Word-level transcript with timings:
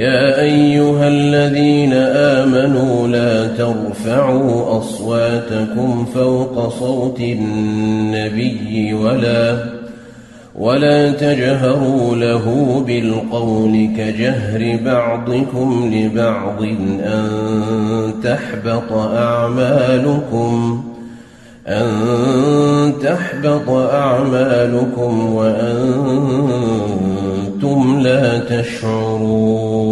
يا 0.00 0.40
أيها 0.40 1.08
الذين 1.08 1.92
آمنوا 1.92 3.08
لا 3.08 3.46
ترفعوا 3.46 4.78
أصواتكم 4.78 6.06
فوق 6.14 6.68
صوت 6.68 7.20
النبي 7.20 8.94
ولا 8.94 9.56
ولا 10.54 11.10
تجهروا 11.12 12.16
له 12.16 12.44
بالقول 12.86 13.88
كجهر 13.96 14.78
بعضكم 14.84 15.90
لبعض 15.94 16.62
أن 17.04 17.28
تحبط 18.24 18.92
أعمالكم. 19.16 20.84
أن 21.68 22.92
تحبط 23.02 23.70
أعمالكم 23.70 25.34
وأنتم 25.34 26.60
لا 28.00 28.38
تشعرون 28.38 29.90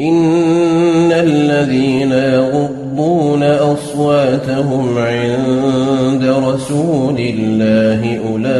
إن 0.00 1.12
الذين 1.12 2.12
يغضون 2.12 3.42
أصواتهم 3.42 4.98
عند 4.98 6.24
رسول 6.24 7.16
الله 7.18 8.20
أولئك 8.28 8.54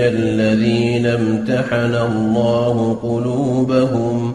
الذين 0.00 1.06
امتحن 1.06 1.94
الله 1.94 2.98
قلوبهم 3.02 4.32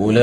أولئك 0.00 0.18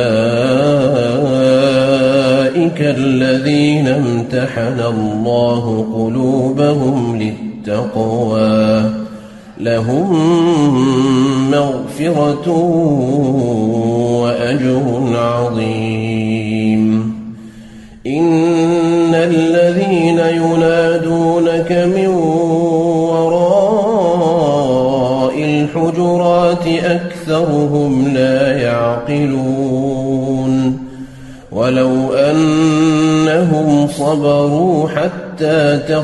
الذين 2.82 3.88
امتحن 3.88 4.80
الله 4.80 5.86
قلوبهم 5.96 7.22
للتقوى. 7.22 8.84
لهم 9.60 10.16
مغفرة 11.52 12.50
وأجر 14.22 15.16
عظيم. 15.16 17.16
إن 18.08 19.14
الذين 19.14 20.20
ينادونك 20.20 21.72
من 21.72 22.08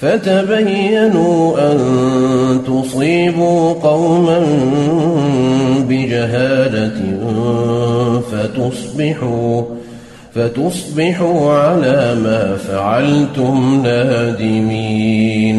فتبينوا 0.00 1.72
أن 1.72 1.78
تصيبوا 2.66 3.72
قوما 3.72 4.46
بجهالة 5.88 7.00
فتصبحوا 8.32 9.62
فتصبحوا 10.34 11.52
على 11.52 12.16
ما 12.24 12.56
فعلتم 12.56 13.80
نادمين. 13.84 15.58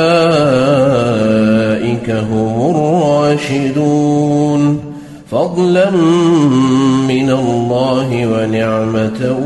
هم 2.09 2.75
الراشدون 2.75 4.79
فضلا 5.31 5.89
من 7.07 7.29
الله 7.29 8.27
ونعمة 8.27 9.37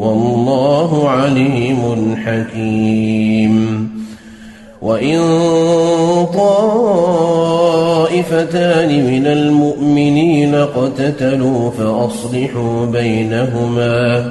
والله 0.00 1.08
عليم 1.08 2.16
حكيم 2.24 3.90
وإن 4.82 5.20
طائفتان 8.10 9.06
من 9.06 9.26
المؤمنين 9.26 10.54
اقتتلوا 10.54 11.70
فأصلحوا 11.70 12.86
بينهما 12.86 14.30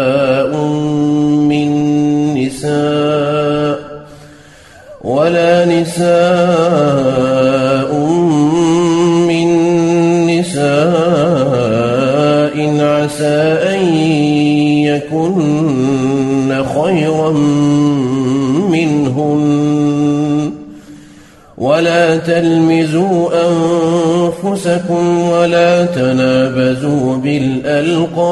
ولا 5.03 5.65
نساء 5.65 6.11
من 9.27 9.47
نساء 10.27 10.81
عسى 12.79 13.41
أن 13.73 13.81
يكن 14.85 16.63
خيرا 16.63 17.31
منهن. 18.69 20.51
ولا 21.57 22.17
تلمزوا 22.17 23.29
أنفسكم 23.47 25.19
ولا 25.19 25.85
تنابزوا 25.85 27.17
بالألقاب. 27.17 28.31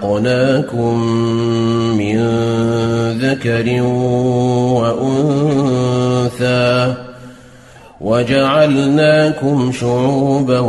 خلقناكم 0.00 0.98
من 1.98 2.18
ذكر 3.18 3.82
وأنثى 6.40 6.94
وجعلناكم 8.00 9.72
شعوبا 9.72 10.60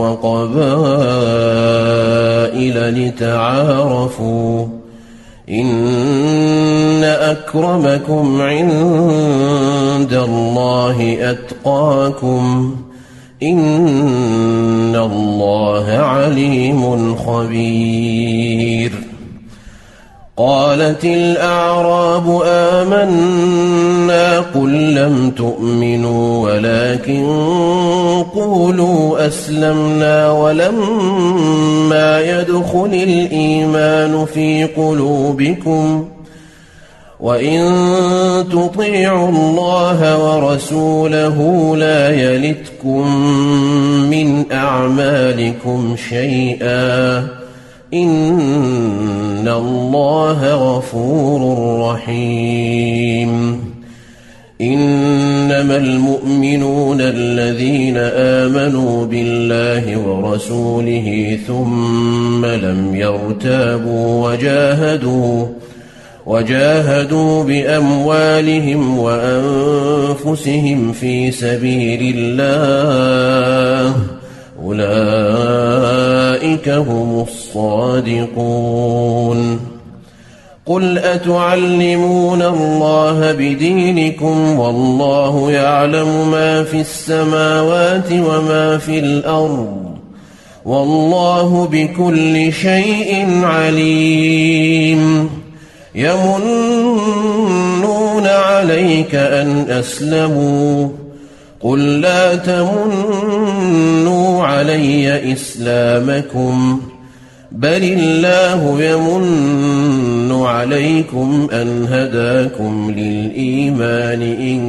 وقبائل 0.00 0.66
لتعارفوا 2.94 4.66
إن 5.50 7.04
أكرمكم 7.04 8.40
عند 8.42 10.12
الله 10.12 11.16
أتقاكم 11.30 12.76
إن 13.42 14.96
الله 14.96 15.90
عليم 15.90 17.16
خبير 17.16 18.92
قالت 20.36 21.04
الأعراب 21.04 22.42
آمنا 22.46 24.38
قل 24.40 24.94
لم 24.94 25.30
تؤمنوا 25.30 26.50
ولكن 26.50 27.24
قولوا 28.34 29.26
أسلمنا 29.26 30.30
ولما 30.32 32.20
يدخل 32.20 32.90
الإيمان 32.92 34.26
في 34.34 34.64
قلوبكم 34.64 36.04
وإن 37.22 37.60
تطيعوا 38.52 39.28
الله 39.28 40.18
ورسوله 40.24 41.76
لا 41.76 42.10
يلتكم 42.10 43.16
من 44.10 44.52
أعمالكم 44.52 45.96
شيئا 46.08 47.18
إن 47.94 49.48
الله 49.48 50.54
غفور 50.54 51.40
رحيم 51.90 53.60
إنما 54.60 55.76
المؤمنون 55.76 57.00
الذين 57.00 57.96
آمنوا 57.96 59.06
بالله 59.06 59.96
ورسوله 60.08 61.38
ثم 61.46 62.46
لم 62.46 62.94
يرتابوا 62.94 64.28
وجاهدوا 64.28 65.46
وجاهدوا 66.26 67.44
بأموالهم 67.44 68.98
وأنفسهم 68.98 70.92
في 70.92 71.30
سبيل 71.30 72.14
الله. 72.16 73.94
أولئك 74.64 76.68
هم 76.68 77.26
الصادقون. 77.28 79.60
قل 80.66 80.98
أتعلمون 80.98 82.42
الله 82.42 83.32
بدينكم 83.32 84.58
والله 84.58 85.50
يعلم 85.50 86.30
ما 86.30 86.64
في 86.64 86.80
السماوات 86.80 88.12
وما 88.12 88.78
في 88.78 88.98
الأرض. 88.98 89.76
والله 90.64 91.68
بكل 91.72 92.52
شيء 92.52 93.26
عليم. 93.42 95.30
يمنون 95.94 97.80
عليك 98.26 99.14
أن 99.14 99.66
أسلموا. 99.70 100.88
قل 101.60 102.00
لا 102.00 102.36
تمنوا 102.36 103.66
علي 104.44 105.32
إسلامكم 105.32 106.80
بل 107.52 107.82
الله 107.82 108.82
يمن 108.82 110.32
عليكم 110.32 111.48
أن 111.52 111.86
هداكم 111.90 112.90
للإيمان 112.96 114.22
إن 114.22 114.60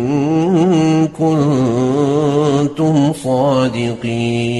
كنتم 2.68 3.14
صادقين. 3.24 4.52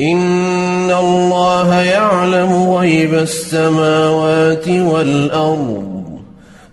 إن 0.00 0.61
الله 0.92 1.74
يعلم 1.74 2.52
غيب 2.70 3.14
السماوات 3.14 4.68
والأرض 4.68 5.92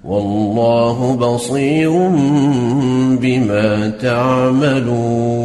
والله 0.04 1.16
بصير 1.16 1.92
بما 3.22 3.90
تعملون 4.02 5.40